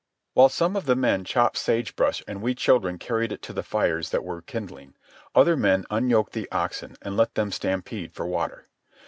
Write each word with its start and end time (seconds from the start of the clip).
While 0.33 0.49
some 0.49 0.75
of 0.75 0.87
the 0.87 0.95
men 0.95 1.23
chopped 1.25 1.57
sage 1.57 1.95
brush 1.95 2.23
and 2.27 2.41
we 2.41 2.55
children 2.55 2.97
carried 2.97 3.31
it 3.31 3.43
to 3.43 3.53
the 3.53 3.61
fires 3.61 4.09
that 4.09 4.23
were 4.23 4.41
kindling, 4.41 4.95
other 5.35 5.55
men 5.55 5.85
unyoked 5.91 6.31
the 6.33 6.49
oxen 6.51 6.95
and 7.03 7.15
let 7.15 7.35
them 7.35 7.51
stampede 7.51 8.15
for 8.15 8.25
water. 8.25 8.65